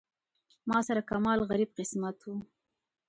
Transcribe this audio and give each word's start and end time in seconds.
ما 0.69 0.77
سره 0.87 1.01
کمال 1.09 1.39
غریب 1.49 1.69
قسمت 1.77 2.17
و. 2.23 2.29